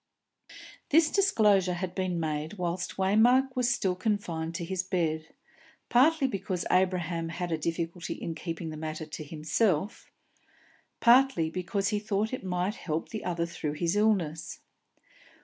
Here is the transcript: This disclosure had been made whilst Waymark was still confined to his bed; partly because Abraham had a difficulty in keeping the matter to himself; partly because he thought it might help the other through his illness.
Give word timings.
This 0.89 1.11
disclosure 1.11 1.75
had 1.75 1.93
been 1.93 2.19
made 2.19 2.53
whilst 2.53 2.97
Waymark 2.97 3.55
was 3.55 3.71
still 3.71 3.93
confined 3.93 4.55
to 4.55 4.65
his 4.65 4.81
bed; 4.81 5.27
partly 5.89 6.25
because 6.27 6.65
Abraham 6.71 7.29
had 7.29 7.51
a 7.51 7.57
difficulty 7.59 8.15
in 8.15 8.33
keeping 8.33 8.71
the 8.71 8.77
matter 8.77 9.05
to 9.05 9.23
himself; 9.23 10.09
partly 11.01 11.51
because 11.51 11.89
he 11.89 11.99
thought 11.99 12.33
it 12.33 12.43
might 12.43 12.73
help 12.73 13.09
the 13.09 13.23
other 13.23 13.45
through 13.45 13.73
his 13.73 13.95
illness. 13.95 14.61